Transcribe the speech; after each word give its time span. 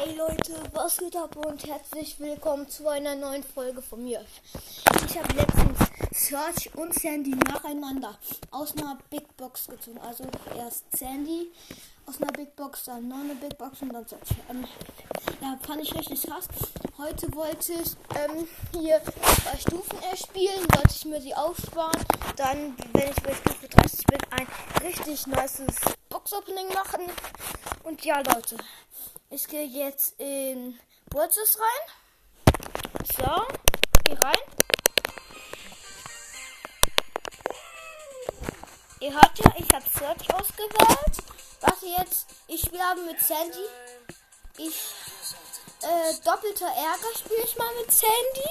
Hey 0.00 0.14
Leute, 0.14 0.54
was 0.74 0.98
geht 0.98 1.16
ab 1.16 1.34
und 1.44 1.66
herzlich 1.66 2.20
willkommen 2.20 2.68
zu 2.68 2.86
einer 2.86 3.16
neuen 3.16 3.42
Folge 3.42 3.82
von 3.82 4.04
mir. 4.04 4.24
Ich 5.04 5.18
habe 5.18 5.34
letztens 5.34 5.78
Search 6.12 6.72
und 6.76 6.94
Sandy 6.94 7.34
nacheinander 7.34 8.16
aus 8.52 8.76
einer 8.76 8.96
Big 9.10 9.36
Box 9.36 9.66
gezogen. 9.66 9.98
Also 9.98 10.22
erst 10.56 10.84
Sandy 10.96 11.50
aus 12.06 12.22
einer 12.22 12.30
Big 12.30 12.54
Box, 12.54 12.84
dann 12.84 13.08
noch 13.08 13.18
eine 13.18 13.34
Big 13.34 13.58
Box 13.58 13.82
und 13.82 13.92
dann 13.92 14.06
Search. 14.06 14.22
Ähm, 14.48 14.64
ja, 15.40 15.58
fand 15.66 15.82
ich 15.82 15.92
richtig 15.92 16.22
krass. 16.22 16.46
Heute 16.96 17.34
wollte 17.34 17.72
ich 17.72 17.96
ähm, 18.14 18.46
hier 18.80 19.02
zwei 19.02 19.58
Stufen 19.58 19.98
erspielen, 20.12 20.64
sollte 20.76 20.94
ich 20.94 21.04
mir 21.06 21.18
die 21.18 21.34
aufsparen. 21.34 22.00
Dann, 22.36 22.76
wenn 22.92 23.10
ich 23.10 23.20
bei 23.20 23.34
Stufe 23.34 23.66
30 23.66 24.06
bin, 24.06 24.20
ein 24.30 24.46
richtig 24.80 25.26
nices 25.26 25.74
Box-Opening 26.08 26.68
machen. 26.68 27.00
Und 27.82 28.04
ja, 28.04 28.18
Leute. 28.20 28.58
Ich 29.30 29.46
gehe 29.46 29.66
jetzt 29.66 30.18
in 30.18 30.80
Burzes 31.10 31.58
rein. 31.60 32.54
So, 33.14 33.46
geh 34.04 34.14
rein. 34.14 34.38
Ihr 39.00 39.12
hört 39.12 39.38
ja, 39.38 39.52
ich 39.58 39.70
habe 39.70 39.84
Search 39.90 40.34
ausgewählt. 40.34 41.16
Was 41.60 41.82
jetzt? 41.82 42.26
Ich 42.46 42.62
spiele 42.62 43.02
mit 43.04 43.20
Sandy. 43.20 43.66
Ich 44.56 44.94
äh, 45.82 46.14
doppelter 46.24 46.66
Ärger 46.66 47.18
spiele 47.18 47.44
ich 47.44 47.56
mal 47.58 47.74
mit 47.80 47.92
Sandy. 47.92 48.48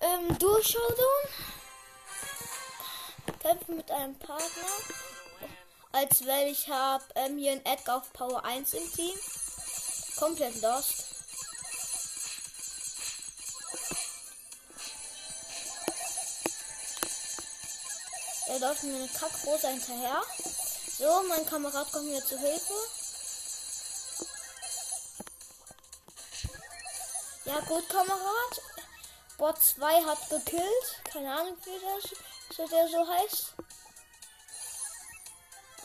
Ähm, 0.00 0.38
Durchschauung. 0.38 1.28
Kämpfen 3.38 3.76
mit 3.76 3.90
einem 3.90 4.18
Partner. 4.18 4.70
Als 5.92 6.24
wenn 6.24 6.48
ich 6.48 6.70
habe 6.70 7.04
ähm, 7.16 7.36
hier 7.36 7.52
ein 7.52 7.66
Edgar 7.66 7.98
auf 7.98 8.10
Power 8.14 8.42
1 8.46 8.72
im 8.72 8.92
Team 8.92 9.14
komplett 10.16 10.60
lost. 10.62 11.04
Er 18.46 18.58
läuft 18.60 18.82
mir 18.84 18.94
eine 18.94 19.08
Kackrose 19.08 19.68
hinterher. 19.68 20.22
So, 20.98 21.22
mein 21.28 21.44
Kamerad 21.46 21.90
kommt 21.90 22.06
mir 22.06 22.24
zu 22.24 22.38
Hilfe. 22.38 22.74
Ja, 27.46 27.60
gut, 27.60 27.88
Kamerad. 27.88 28.62
Bot 29.38 29.60
2 29.60 30.04
hat 30.04 30.30
gekillt. 30.30 31.02
Keine 31.04 31.32
Ahnung, 31.34 31.56
wie 31.64 31.80
das, 32.56 32.70
der 32.70 32.88
so 32.88 33.08
heißt. 33.08 33.54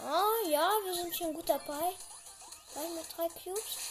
Oh, 0.01 0.47
ja, 0.47 0.69
wir 0.85 0.93
sind 0.93 1.15
schon 1.15 1.33
gut 1.33 1.49
dabei. 1.49 1.95
Drei 2.73 2.87
mit 2.89 3.05
drei 3.17 3.27
Cubes. 3.29 3.88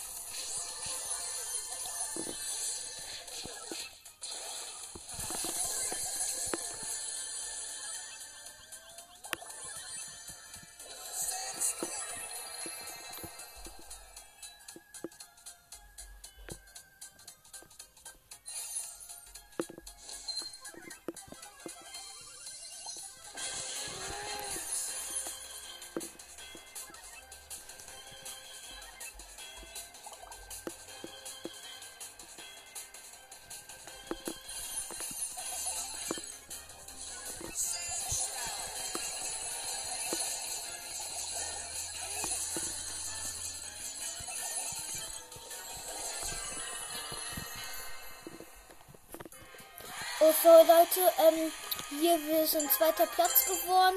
So 50.42 50.48
Leute, 50.48 51.12
ähm, 51.18 51.52
hier 52.00 52.18
wir 52.26 52.46
sind 52.46 52.70
zweiter 52.72 53.06
Platz 53.06 53.44
geworden. 53.46 53.96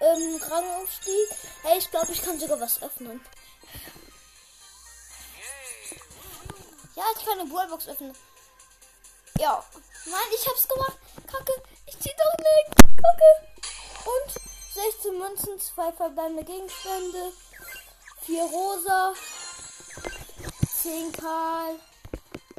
Ähm, 0.00 0.40
Rangaufstieg. 0.42 1.28
Hey, 1.62 1.78
ich 1.78 1.90
glaube, 1.90 2.12
ich 2.12 2.22
kann 2.22 2.38
sogar 2.38 2.60
was 2.60 2.82
öffnen. 2.82 3.24
Ja, 6.96 7.04
ich 7.16 7.24
kann 7.24 7.38
eine 7.38 7.48
Ballbox 7.48 7.88
öffnen. 7.88 8.16
Ja. 9.38 9.64
Nein, 10.06 10.28
ich 10.34 10.46
hab's 10.46 10.68
gemacht. 10.68 10.98
Kacke. 11.26 11.62
Ich 11.86 11.98
zieh 11.98 12.10
doch 12.16 12.38
nicht. 12.38 12.76
Kacke. 12.96 13.54
Und 14.04 14.44
16 14.74 15.18
Münzen, 15.18 15.60
zwei 15.60 15.92
verbleibende 15.92 16.44
Gegenstände, 16.44 17.32
4 18.22 18.42
rosa, 18.42 19.14
10 20.82 21.12
Karl 21.12 21.78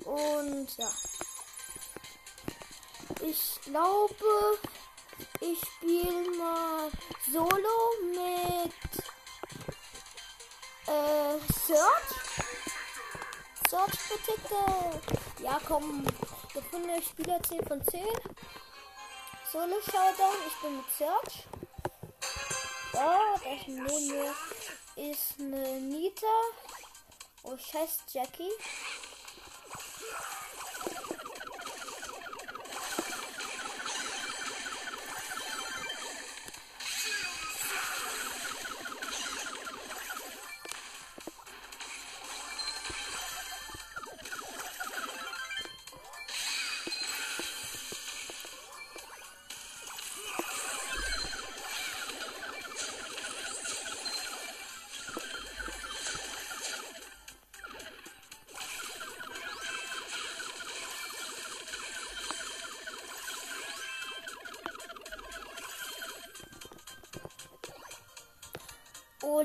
und 0.06 0.78
ja. 0.78 0.90
Ich 3.28 3.60
glaube, 3.64 4.60
ich 5.40 5.60
spiele 5.60 6.30
mal 6.38 6.92
Solo 7.32 7.78
mit 8.04 8.74
äh, 10.86 11.40
Search. 11.66 12.12
Search 13.68 13.98
bitte. 14.28 15.44
Ja, 15.44 15.60
komm. 15.68 16.06
Gefundene 16.54 17.02
Spieler 17.02 17.42
10 17.42 17.66
von 17.66 17.84
10. 17.88 18.06
Solo 19.52 19.82
Showdown. 19.82 20.36
Ich 20.48 20.62
bin 20.62 20.78
mit 20.78 20.86
Search. 20.96 21.48
So, 22.94 23.00
das 23.44 23.68
neben 23.68 25.12
ist 25.12 25.40
eine 25.40 25.82
Nita. 25.82 26.28
Oh, 27.42 27.58
scheiß 27.58 28.02
Jackie. 28.14 28.52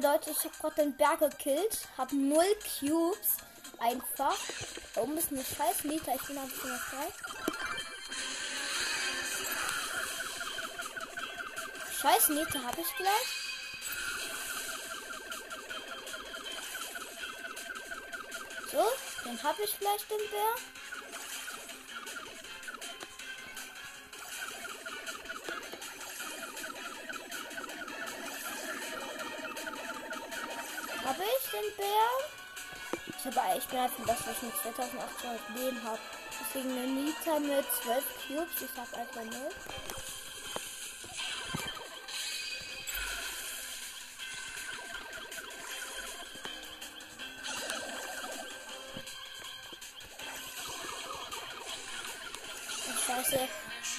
Leute, 0.01 0.31
ich 0.31 0.39
habe 0.39 0.55
gerade 0.61 0.75
den 0.77 0.97
Berg 0.97 1.21
gekillt. 1.21 1.87
Hab 1.99 2.11
null 2.13 2.57
Cubes. 2.79 3.37
Einfach. 3.79 4.37
Da 4.95 5.03
oben 5.03 5.19
ist 5.19 5.31
eine 5.31 5.45
scheiß 5.45 5.85
Meter. 5.85 6.15
Ich 6.15 6.27
bin 6.27 6.39
ein 6.39 6.49
bisschen 6.49 6.79
frei. 6.79 7.07
Scheiß 12.01 12.29
Meter 12.31 12.63
habe 12.65 12.81
ich 12.81 12.97
gleich. 12.97 13.41
So, 18.73 18.85
dann 19.25 19.43
habe 19.43 19.63
ich 19.63 19.79
gleich 19.79 20.07
den 20.09 20.31
Bär. 20.31 20.80
Ich 31.81 33.25
den 33.25 33.33
Bär? 33.33 33.33
Ich, 33.33 33.37
habe, 33.37 33.59
ich 33.59 33.67
bin 33.67 33.79
einfach 33.79 34.07
das, 34.07 34.27
was 34.27 34.37
ich 34.37 34.43
mit 34.43 34.57
2800 34.57 35.41
Leben 35.57 35.85
habe. 35.85 35.99
Deswegen 36.41 36.71
eine 36.71 36.87
Nita 36.87 37.39
mit 37.39 37.65
12 37.83 38.05
Cubes. 38.27 38.63
Ich 38.63 38.79
habe 38.79 38.97
einfach 38.97 39.25
0. 39.25 39.51
Scheiße. 53.07 53.49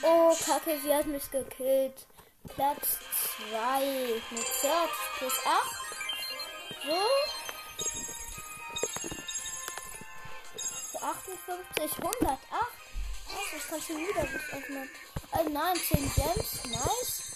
Oh, 0.04 0.36
Kacke, 0.46 0.80
sie 0.82 0.94
hat 0.94 1.06
mich 1.06 1.30
gekillt. 1.30 2.08
Platz 2.56 2.98
2 3.52 4.22
mit 4.32 4.48
Search 4.48 4.92
plus 5.20 5.34
8. 5.46 5.82
So. 6.86 7.31
58, 11.12 11.98
108. 11.98 12.40
Oh, 12.54 13.58
ich 13.58 13.68
kann 13.68 13.82
schon 13.82 13.98
wieder 13.98 14.24
was 14.24 14.58
öffnen. 14.58 14.90
Äh, 15.34 15.50
19 15.50 16.12
Gems, 16.16 16.64
nice. 16.72 17.32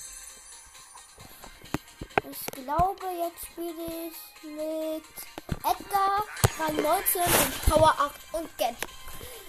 Ich 2.31 2.45
glaube, 2.63 3.05
jetzt 3.19 3.45
spiele 3.45 4.07
ich 4.07 4.43
mit 4.43 5.03
Edgar, 5.59 6.23
Rang 6.57 6.75
19 6.75 7.21
und 7.21 7.65
Power 7.69 7.93
8 7.99 8.33
und 8.33 8.57
Gadget. 8.57 8.77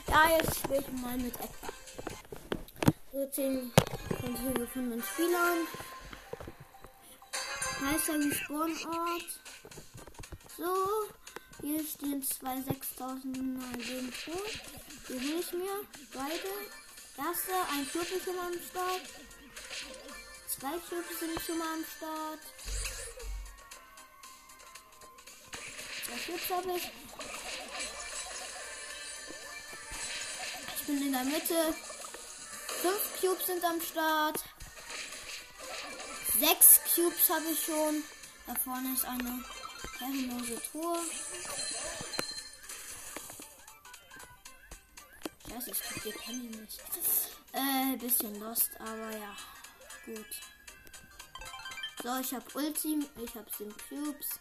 Ja, 0.09 0.29
jetzt 0.37 0.59
spiele 0.59 0.81
ich 0.81 1.03
mal 1.03 1.17
mit 1.17 1.35
Edgar. 1.37 1.73
So 3.13 3.27
10 3.31 3.73
Konzerte 4.21 4.67
von 4.67 4.91
den 4.91 5.03
Spielern. 5.03 5.59
Heißer 7.81 8.15
Respawn-Ort. 8.15 9.41
So, 10.57 11.09
hier 11.63 11.85
stehen 11.85 12.23
zwei 12.23 12.61
6000 12.61 13.35
Leben 13.35 14.13
tot. 14.25 14.61
Die 15.09 15.15
hole 15.15 15.41
ich 15.41 15.53
mir. 15.53 15.81
Beide. 16.13 16.51
Erste, 17.17 17.53
ein 17.73 17.87
ist 17.87 18.25
schon 18.25 18.37
mal 18.37 18.47
am 18.47 18.61
Start. 18.71 19.03
Zwei 20.49 20.79
Clubs 20.89 21.21
sind 21.21 21.41
schon 21.41 21.59
mal 21.59 21.75
am 21.75 21.85
Start. 21.97 22.41
Zwei 26.05 26.19
Clubs 26.25 26.51
habe 26.51 26.77
ich. 26.77 26.91
Ich 30.77 30.87
bin 30.87 31.07
in 31.07 31.13
der 31.13 31.25
Mitte. 31.25 31.75
Fünf 32.83 33.21
Cubes 33.21 33.47
sind 33.47 33.65
am 33.65 33.81
Start. 33.81 34.45
Sechs 36.39 36.81
Cubes 36.95 37.31
habe 37.31 37.47
ich 37.51 37.65
schon. 37.65 38.05
Da 38.47 38.55
vorne 38.57 38.93
ist 38.95 39.05
eine 39.07 39.43
herrenlose 39.99 40.61
Truhe. 40.71 40.99
Scheiße, 45.49 45.71
ich 45.71 45.81
krieg 45.81 46.03
die 46.03 46.13
Penny 46.13 46.49
nicht. 46.57 46.81
Äh, 47.53 47.97
bisschen 47.97 48.39
lost, 48.41 48.71
aber 48.79 49.11
ja. 49.17 49.37
Gut. 50.05 50.27
So, 52.03 52.21
ich 52.21 52.35
habe 52.35 52.45
Ulti, 52.55 53.09
ich 53.23 53.35
habe 53.35 53.47
7 53.59 53.75
Cubes. 53.89 54.41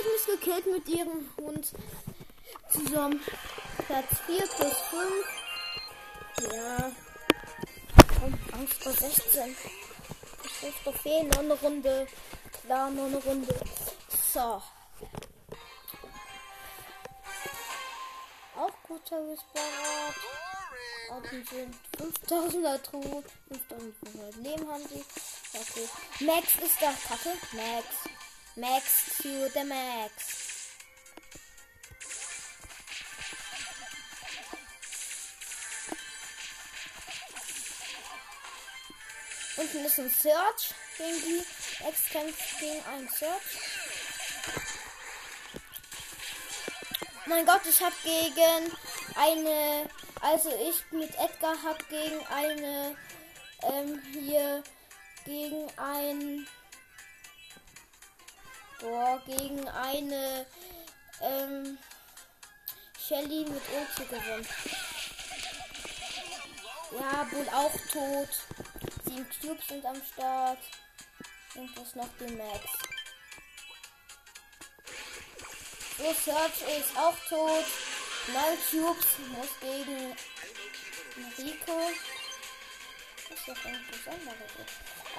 hat 0.00 0.12
mich 0.12 0.40
gekillt 0.40 0.66
mit 0.66 0.88
ihrem 0.88 1.28
Hund 1.36 1.72
zusammen. 2.70 3.20
Platz 3.86 4.20
4 4.26 4.38
plus 4.38 4.74
5. 4.90 5.39
Ja. 6.40 6.92
Und 8.24 8.54
Angst 8.54 8.82
vor 8.82 8.92
16. 8.92 9.56
Ich 10.44 10.62
muss 10.62 10.74
Trophäen, 10.84 11.28
noch 11.28 11.38
eine 11.38 11.54
Runde. 11.54 12.06
Klar, 12.64 12.90
noch 12.90 13.04
eine 13.04 13.16
Runde. 13.18 13.54
So. 14.32 14.62
Auch 18.56 18.74
guter 18.86 19.16
Respawn-Ort. 19.16 20.16
Außen 21.10 21.44
sind 21.44 21.74
5000er 21.98 22.82
Truhe. 22.82 23.22
5500 23.48 24.36
Leben 24.36 24.70
haben 24.70 24.86
sie. 24.88 25.04
Okay. 25.52 25.88
Max 26.20 26.54
ist 26.56 26.80
da. 26.80 26.92
Kacke. 27.08 27.36
Max. 27.52 27.86
Max 28.56 29.18
to 29.18 29.48
the 29.52 29.64
max. 29.64 30.39
Unten 39.60 39.84
ist 39.84 39.98
ein 39.98 40.08
Search 40.08 40.72
gegen 40.96 41.20
die 41.22 41.44
kämpft 42.10 42.58
gegen 42.60 42.82
einen 42.86 43.08
Search. 43.10 43.42
Mein 47.26 47.44
Gott, 47.44 47.60
ich 47.68 47.82
habe 47.82 47.94
gegen 48.02 48.74
eine, 49.16 49.90
also 50.22 50.50
ich 50.66 50.90
mit 50.92 51.14
Edgar 51.14 51.62
habe 51.62 51.84
gegen 51.90 52.26
eine, 52.28 52.96
ähm, 53.64 54.02
hier 54.12 54.62
gegen 55.26 55.70
ein 55.76 56.48
Boah, 58.80 59.22
gegen 59.26 59.68
eine 59.68 60.46
ähm, 61.20 61.78
Shelly 62.98 63.44
mit 63.44 63.62
Ulti 63.74 64.06
gewonnen. 64.08 64.48
Ja, 66.98 67.30
wohl 67.30 67.48
auch 67.50 67.74
tot. 67.92 68.28
Sieben 69.10 69.26
Cubes 69.40 69.66
sind 69.66 69.84
am 69.84 70.00
Start. 70.12 70.58
Und 71.56 71.76
was 71.76 71.96
noch 71.96 72.08
die 72.20 72.32
Max. 72.32 72.64
So, 75.98 76.04
Search 76.04 76.78
ist 76.78 76.96
auch 76.96 77.16
tot. 77.28 77.64
Neun 78.28 78.58
Cubes 78.70 79.06
muss 79.32 79.48
gegen 79.60 80.16
Rico. 81.38 81.90
Das 83.28 83.38
ist 83.38 83.48
doch 83.48 83.64
ein 83.64 83.84
besonderer. 83.90 84.34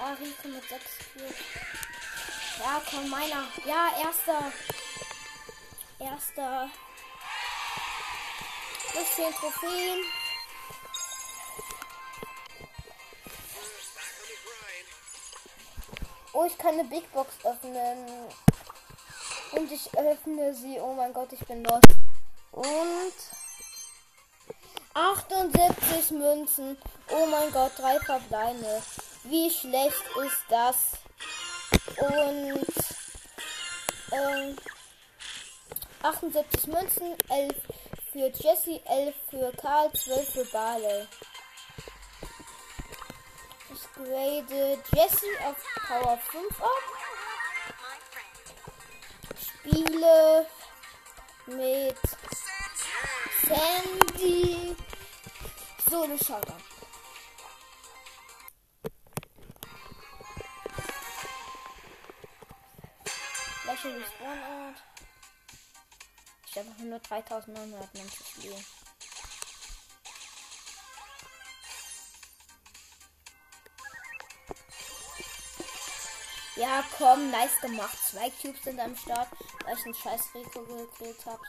Ah, 0.00 0.14
Rico 0.14 0.48
mit 0.48 0.66
sechs 0.70 0.98
Cubes. 1.12 1.36
Ja, 2.60 2.82
komm, 2.90 3.10
meiner. 3.10 3.46
Ja, 3.66 3.92
erster. 4.02 4.52
Erster. 5.98 6.70
Plus 8.90 9.14
10 9.16 9.34
Trophäen. 9.34 10.21
Oh, 16.34 16.44
ich 16.46 16.56
kann 16.56 16.78
eine 16.78 16.84
Big 16.84 17.10
Box 17.12 17.34
öffnen. 17.44 18.06
Und 19.52 19.70
ich 19.70 19.90
öffne 19.98 20.54
sie. 20.54 20.80
Oh 20.80 20.94
mein 20.94 21.12
Gott, 21.12 21.32
ich 21.32 21.44
bin 21.46 21.62
los. 21.64 21.82
Und 22.52 23.12
78 24.94 26.10
Münzen. 26.12 26.78
Oh 27.10 27.26
mein 27.26 27.52
Gott, 27.52 27.72
drei 27.76 27.98
Verbleine. 28.00 28.82
Wie 29.24 29.50
schlecht 29.50 30.02
ist 30.24 30.44
das? 30.48 30.76
Und 31.98 32.66
ähm, 34.12 34.56
78 36.02 36.66
Münzen, 36.66 37.14
11 37.28 37.54
für 38.12 38.28
Jesse, 38.28 38.80
11 38.86 39.14
für 39.30 39.52
Karl, 39.52 39.92
12 39.92 40.30
für 40.30 40.44
Barley. 40.46 41.06
Grade 43.94 44.82
Jesse 44.92 45.26
auf 45.44 45.56
Power 45.86 46.18
5 46.18 46.60
ab. 46.60 46.68
Spiele 49.38 50.46
mit 51.46 51.98
Sandy. 53.46 54.76
So, 55.90 56.06
schaut 56.18 56.50
an. 56.50 56.62
Gleiche 63.64 63.94
Respawn-Ort. 63.94 64.82
Ich 66.46 66.58
habe 66.58 66.68
nur 66.82 66.98
3990 66.98 68.44
Leben. 68.44 68.81
Ja, 76.56 76.84
komm, 76.98 77.30
nice 77.30 77.60
gemacht. 77.62 77.96
Zwei 78.10 78.30
Cubes 78.30 78.62
sind 78.62 78.78
am 78.78 78.94
Start, 78.94 79.28
weil 79.64 79.76
ich 79.76 79.84
einen 79.84 79.94
scheiß 79.94 80.34
Rico 80.34 80.62
gekillt 80.62 81.24
habe. 81.24 81.40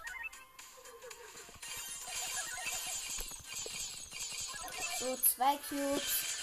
So, 5.00 5.18
zwei 5.18 5.58
Cubes. 5.68 6.34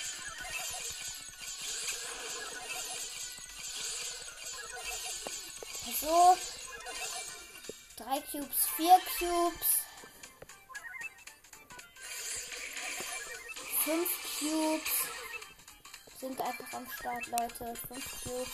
So. 6.01 6.37
Drei 7.97 8.21
Cubes, 8.21 8.67
vier 8.77 9.01
Cubes. 9.19 9.69
Fünf 13.85 14.11
Cubes. 14.39 15.00
Sind 16.31 16.43
einfach 16.43 16.75
am 16.75 16.87
Start, 16.89 17.27
Leute. 17.27 17.75
Fünf 17.89 18.23
Cubes. 18.23 18.49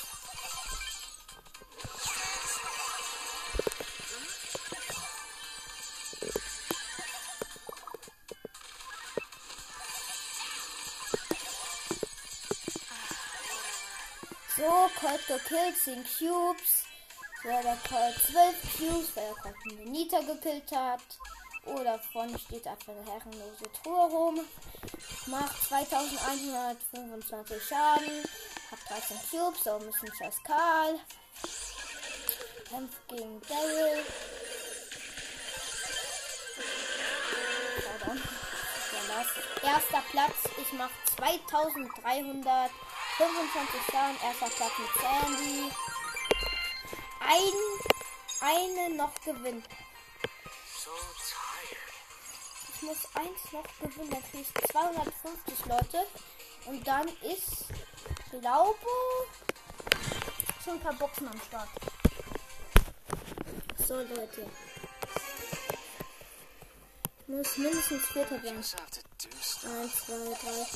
So, 14.57 14.91
Colt 14.99 15.27
gekillt, 15.27 15.77
10 15.85 16.05
Cubes. 16.05 16.85
Ja, 17.45 17.61
der 17.61 17.77
Call 17.87 18.15
12 18.15 18.79
Cubes, 18.79 19.17
weil 19.17 19.25
er 19.25 19.35
gerade 19.35 19.55
eine 19.69 19.91
Nita 19.91 20.21
gekillt 20.21 20.73
hat. 20.73 21.03
Oder 21.67 21.99
vorne 21.99 22.39
steht 22.39 22.67
einfach 22.67 22.95
eine 22.95 23.05
herrenlose 23.05 23.71
Truhe 23.83 24.07
rum. 24.09 24.41
Macht 25.27 25.63
2125 25.69 27.63
Schaden. 27.69 28.25
Hab 28.71 28.81
13 28.89 29.19
Cubes, 29.31 29.65
so 29.65 29.77
ein 29.77 29.87
bisschen 29.87 30.13
scheiß 30.19 30.37
Karl. 30.45 31.01
Kämpft 32.69 33.09
gegen 33.09 33.41
Daryl. 33.43 34.05
Erster 39.63 40.03
Platz. 40.11 40.35
Ich 40.59 40.73
mach 40.75 40.91
2325 41.17 43.81
Schaden. 43.91 44.19
Erster 44.23 44.51
Platz 44.57 44.73
mit 44.79 44.91
Sandy. 45.01 45.73
Ein, 47.21 47.55
eine 48.41 48.91
noch 48.95 49.15
gewinnen. 49.25 49.65
Ich 52.87 52.93
muss 52.93 53.17
eins 53.17 53.53
noch 53.53 53.65
gewinnen, 53.81 54.11
dann 54.11 54.23
kriege 54.31 54.45
ich 54.45 54.71
250 54.71 55.67
Leute. 55.67 56.07
Und 56.67 56.87
dann 56.87 57.09
ist, 57.09 57.65
glaube, 58.31 58.79
schon 60.63 60.75
ein 60.75 60.81
paar 60.81 60.93
Boxen 60.93 61.27
am 61.27 61.41
Start. 61.41 61.69
So, 63.85 63.97
Leute. 63.97 64.49
Ich 67.23 67.29
muss 67.29 67.57
mindestens 67.57 68.07
Vierter 68.07 68.41
werden. 68.41 68.59
Eins, 68.59 68.77
zwei, 69.57 70.37
drei. 70.41 70.67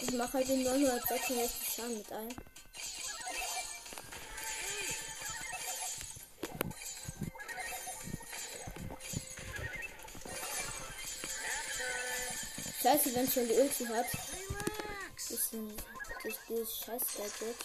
Ich 0.00 0.12
mache 0.14 0.32
halt 0.32 0.48
den 0.48 0.64
966 0.64 1.72
Schaden 1.72 1.98
mit 1.98 2.12
ein. 2.12 2.34
Scheiße, 13.10 13.14
wenn 13.14 13.30
schon 13.30 13.48
die 13.48 13.54
Ulti 13.54 13.84
hat. 13.86 14.06
Bisschen 15.28 15.72
durch 16.22 16.36
dieses 16.48 16.76
scheiß 16.78 17.02
Gadget. 17.16 17.56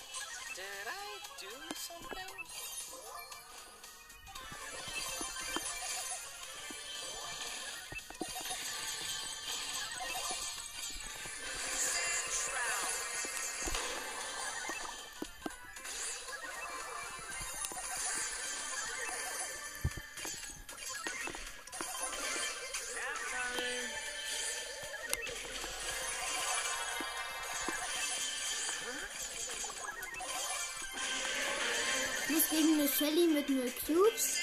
Nur 33.65 33.73
Cubes. 33.73 34.37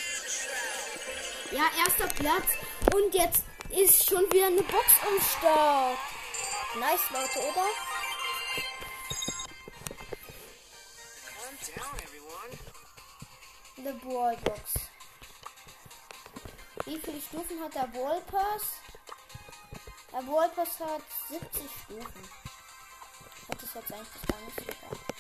Ja, 1.53 1.71
erster 1.79 2.09
Platz. 2.09 2.47
Und 2.93 3.15
jetzt 3.15 3.45
ist 3.71 4.09
schon 4.09 4.25
wieder 4.33 4.47
eine 4.47 4.63
Box 4.63 4.87
am 5.07 5.21
Start. 5.21 5.99
Nice, 6.81 7.11
Leute, 7.11 7.39
oder? 7.39 7.67
The 13.77 13.93
Ballbox. 14.05 14.75
Wie 16.87 16.99
viele 16.99 17.21
Stufen 17.21 17.61
hat 17.63 17.75
der 17.77 17.87
Ballpass? 17.97 18.63
Der 20.13 20.23
Ballpass 20.23 20.81
hat 20.81 21.03
70 21.29 21.71
Stufen. 21.85 22.29
Hätte 23.49 23.67
ich 23.67 23.75
jetzt 23.75 23.93
eigentlich 23.93 24.27
gar 24.27 24.41
nicht 24.41 24.57
gedacht. 24.57 25.13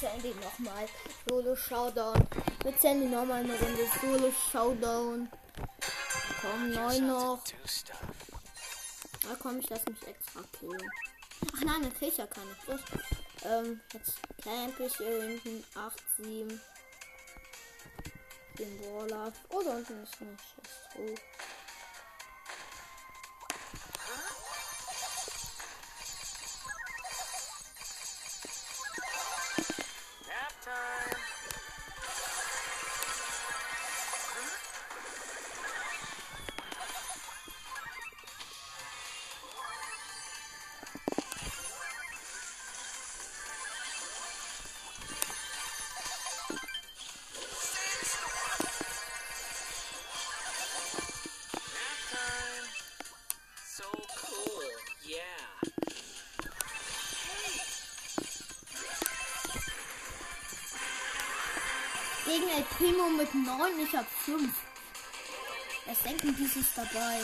Sandy 0.00 0.34
nochmal. 0.34 0.86
Solo 1.28 1.56
Showdown. 1.56 2.28
Mit 2.64 2.80
Sandy 2.80 3.06
nochmal 3.06 3.40
eine 3.40 3.58
Runde. 3.58 3.86
Solo 4.00 4.32
Showdown. 4.52 5.28
Komm, 6.40 6.70
neun 6.70 7.06
noch. 7.08 7.42
Ah 9.28 9.36
komm, 9.40 9.58
ich 9.58 9.68
lass 9.68 9.84
mich 9.86 10.06
extra 10.06 10.40
killen. 10.58 10.90
Ach 11.52 11.60
nein, 11.62 11.82
eine 11.82 11.90
Fischer 11.90 12.26
kann 12.28 12.44
ich. 12.52 12.68
Los. 12.68 12.80
Ähm, 13.44 13.80
jetzt 13.92 14.14
camp 14.42 14.78
ich 14.78 14.96
hier 14.96 15.22
hinten. 15.22 15.64
8, 15.74 16.02
7. 16.18 16.60
Den 18.58 18.80
Waller. 18.80 19.32
Oh, 19.50 19.62
da 19.64 19.76
unten 19.76 20.02
ist 20.02 20.20
ein 20.20 20.38
Schiss. 20.38 20.72
Oh. 20.98 21.14
Primo 62.76 63.08
mit 63.08 63.34
9, 63.34 63.80
ich 63.80 63.96
hab 63.96 64.06
5. 64.24 64.52
Was 65.86 65.98
denken 66.00 66.36
die 66.36 66.60
ist 66.60 66.76
dabei? 66.76 67.20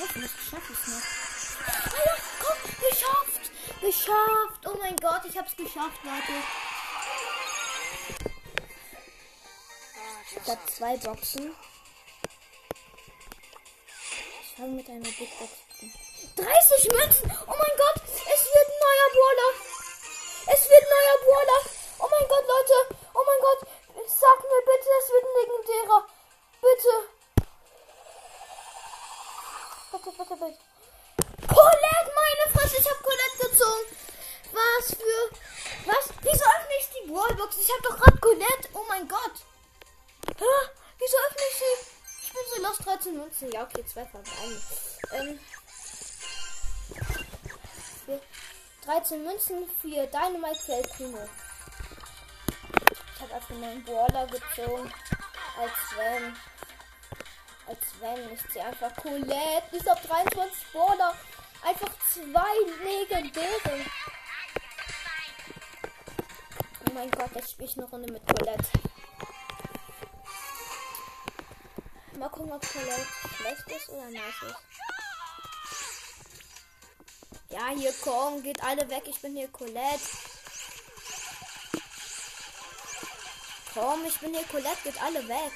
Oh, 0.00 0.06
vielleicht 0.12 0.34
schaffe 0.50 0.72
ich 0.72 0.78
es 0.78 0.86
noch. 0.88 1.92
Ah 1.92 2.04
ja, 2.06 2.16
komm, 2.40 2.90
geschafft! 2.90 3.52
Geschafft! 3.80 4.66
Oh 4.66 4.76
mein 4.80 4.96
Gott, 4.96 5.22
ich 5.28 5.38
hab's 5.38 5.54
geschafft, 5.54 6.00
Leute. 6.02 6.42
Ich 10.42 10.50
hab 10.50 10.70
zwei 10.70 10.96
Boxen. 10.96 11.54
Ich 14.42 14.56
fange 14.56 14.72
mit 14.72 14.88
einer 14.88 15.00
Big 15.04 15.38
Box 15.38 15.52
an. 15.82 15.92
30 16.36 16.90
Münzen! 16.90 17.30
Oh 17.46 17.54
mein 17.56 17.76
Gott! 17.76 18.02
Es 18.04 18.44
wird 18.44 18.68
ein 18.68 18.80
neuer 18.80 19.10
Brawler! 19.12 19.63
Neuer 20.94 21.18
Brawler! 21.24 21.60
Oh 21.98 22.08
mein 22.08 22.28
Gott, 22.28 22.46
Leute! 22.46 22.78
Oh 23.14 23.24
mein 23.26 23.40
Gott! 23.40 23.60
Sag 24.06 24.38
mir 24.42 24.62
bitte, 24.70 24.88
es 25.00 25.10
wird 25.10 25.24
ein 25.24 25.36
legendärer! 25.40 26.00
Bitte! 26.62 26.94
Bitte, 29.90 30.10
bitte, 30.18 30.36
bitte! 30.38 30.58
Colette, 31.52 32.10
meine 32.20 32.46
Fresse! 32.54 32.76
Ich 32.78 32.88
hab 32.88 33.02
Colette 33.02 33.38
gezogen! 33.42 33.86
Was 34.52 34.86
für... 34.94 35.20
Was? 35.90 36.04
Wieso 36.22 36.44
öffne 36.44 36.76
ich 36.78 36.88
die 36.90 37.08
Brawlbox? 37.10 37.56
Ich 37.58 37.70
hab 37.74 37.82
doch 37.82 37.96
gerade 37.98 38.18
Colette! 38.18 38.68
Oh 38.74 38.84
mein 38.88 39.08
Gott! 39.08 39.36
Hä? 40.38 40.54
Wieso 40.98 41.16
öffne 41.26 41.42
ich 41.50 41.56
sie? 41.58 41.74
Ich 42.22 42.32
bin 42.32 42.42
so 42.54 42.62
lost 42.62 42.86
13 42.86 43.16
Münzen. 43.16 43.50
Ja, 43.50 43.64
okay, 43.64 43.84
zwei 43.84 44.06
von 44.06 44.20
einem. 44.20 44.62
Ähm, 45.12 45.40
13 48.84 49.24
Münzen 49.24 49.66
für 49.80 50.06
Dynamite 50.06 50.60
für 50.60 50.72
El 50.72 50.82
Primo. 50.82 51.28
Ich 53.14 53.22
habe 53.22 53.34
einfach 53.34 53.54
meinen 53.54 53.82
Brawler 53.82 54.26
gezogen. 54.26 54.92
Als 55.58 55.72
wenn. 55.96 56.36
Als 57.66 57.80
wenn. 58.00 58.32
Ich 58.34 58.46
ziehe 58.50 58.64
einfach 58.64 58.94
Colette. 58.96 59.62
Ich 59.72 59.88
habe 59.88 60.00
23 60.06 60.72
Brawler. 60.72 61.14
Einfach 61.64 61.90
zwei 62.12 62.54
legendäre. 62.84 63.86
Oh 66.86 66.92
mein 66.92 67.10
Gott, 67.10 67.30
jetzt 67.34 67.52
spiele 67.52 67.68
ich 67.68 67.78
eine 67.78 67.86
Runde 67.86 68.12
mit 68.12 68.22
Colette. 68.26 68.68
Mal 72.18 72.28
gucken, 72.28 72.52
ob 72.52 72.60
Colette 72.60 73.06
schlecht 73.36 73.68
ist 73.68 73.88
oder 73.88 74.10
nice 74.10 74.42
ist. 74.46 74.83
Ja, 77.54 77.68
hier 77.68 77.94
komm, 78.02 78.42
geht 78.42 78.60
alle 78.64 78.90
weg. 78.90 79.04
Ich 79.06 79.20
bin 79.20 79.36
hier 79.36 79.46
Colette. 79.46 80.00
Komm, 83.72 84.04
ich 84.06 84.18
bin 84.18 84.34
hier 84.34 84.42
Colette, 84.46 84.82
geht 84.82 85.00
alle 85.00 85.28
weg. 85.28 85.52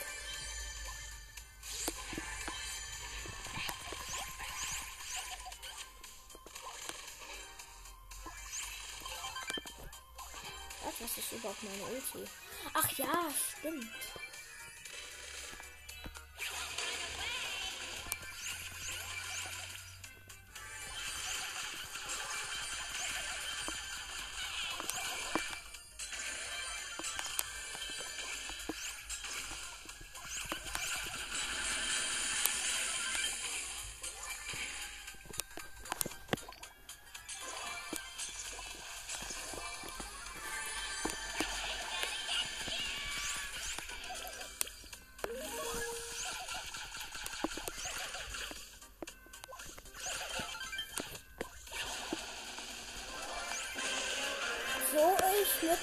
Was 11.01 11.19
ist 11.19 11.33
überhaupt 11.33 11.63
meine 11.65 11.83
Ulti? 11.83 12.31
Ach 12.75 12.91
ja, 12.97 13.29
stimmt. 13.59 13.87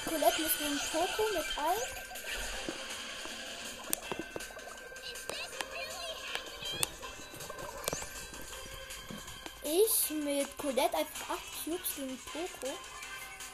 Colette 0.06 0.42
mit 0.42 0.60
dem 0.60 0.80
Poco 0.92 1.24
mit 1.34 1.58
ein. 1.58 1.82
Ich 9.64 10.10
mit 10.12 10.58
Colette 10.58 10.96
einfach 10.96 11.30
8 11.32 11.40
Cubes 11.64 11.96
gegen 11.96 12.20
Poco 12.20 12.74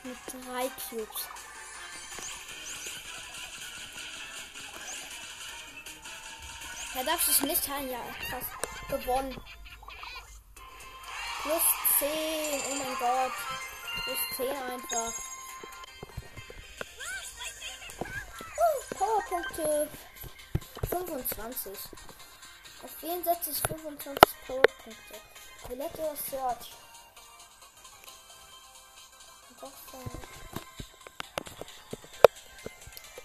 mit 0.03 0.17
3 0.46 0.70
Cubes. 0.89 1.27
Er 6.93 7.03
darf 7.05 7.24
sich 7.24 7.41
nicht 7.41 7.67
heilen, 7.70 7.91
ja, 7.91 8.00
krass. 8.29 8.43
Gewonnen. 8.89 9.41
Plus 11.41 11.63
10, 12.00 12.10
oh 12.70 12.75
mein 12.75 12.96
Gott. 13.00 13.34
Plus 14.03 14.20
10 14.36 14.50
einfach. 14.50 15.30
Powerpunkte 19.31 19.88
25. 20.89 21.71
Auf 22.83 23.01
wen 23.01 23.23
setze 23.23 23.51
ich 23.51 23.59
25 23.59 24.17
Powerpunkte? 24.45 25.21
Colette 25.65 26.01
oder 26.01 26.15
Search? 26.17 26.73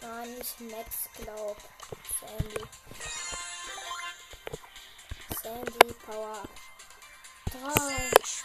Nein, 0.01 0.35
nicht 0.35 0.61
Max, 0.61 1.09
glaub. 1.17 1.57
Sandy. 2.21 2.65
Sandy 5.43 5.95
Power 6.07 6.43
3. 7.51 8.36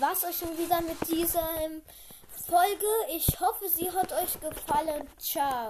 war's 0.00 0.24
euch 0.24 0.38
schon 0.38 0.56
wieder 0.56 0.80
mit 0.80 0.96
dieser 1.08 1.46
ähm, 1.62 1.82
Folge. 2.48 2.86
Ich 3.14 3.38
hoffe, 3.38 3.68
sie 3.68 3.90
hat 3.90 4.12
euch 4.12 4.40
gefallen. 4.40 5.06
Ciao. 5.18 5.58